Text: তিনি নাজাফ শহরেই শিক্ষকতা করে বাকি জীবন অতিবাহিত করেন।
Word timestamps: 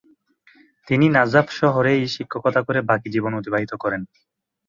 তিনি 0.87 1.05
নাজাফ 1.09 1.47
শহরেই 1.59 2.01
শিক্ষকতা 2.15 2.61
করে 2.63 2.79
বাকি 2.89 3.07
জীবন 3.15 3.31
অতিবাহিত 3.35 3.71
করেন। 3.83 4.01